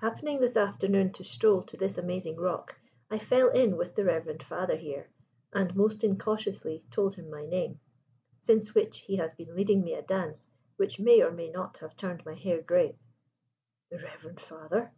Happening 0.00 0.38
this 0.38 0.56
afternoon 0.56 1.12
to 1.14 1.24
stroll 1.24 1.62
to 1.64 1.76
this 1.76 1.98
amazing 1.98 2.36
rock, 2.36 2.78
I 3.10 3.18
fell 3.18 3.48
in 3.50 3.76
with 3.76 3.96
the 3.96 4.04
reverend 4.04 4.40
father 4.40 4.76
here, 4.76 5.08
and 5.52 5.74
most 5.74 6.04
incautiously 6.04 6.84
told 6.92 7.16
him 7.16 7.28
my 7.28 7.44
name: 7.44 7.80
since 8.38 8.72
which 8.72 8.98
he 9.00 9.16
has 9.16 9.32
been 9.32 9.56
leading 9.56 9.82
me 9.82 9.94
a 9.94 10.02
dance 10.02 10.46
which 10.76 11.00
may 11.00 11.22
or 11.22 11.32
may 11.32 11.50
not 11.50 11.78
have 11.78 11.96
turned 11.96 12.24
my 12.24 12.34
hair 12.34 12.62
grey." 12.62 12.94
"The 13.90 13.98
reverend 13.98 14.38
father?" 14.40 14.92